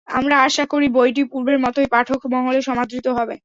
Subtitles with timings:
[0.07, 3.35] আমরা আশা করি বইটি পূর্বের মতোই পাঠক মহলে সমাদৃত হবে।